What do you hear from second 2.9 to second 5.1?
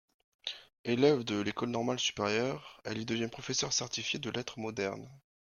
y devient Professeur certifié de lettres modernes.